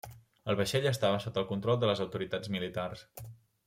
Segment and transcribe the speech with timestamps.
[0.53, 3.09] El vaixell estava sota el control de les autoritats militars.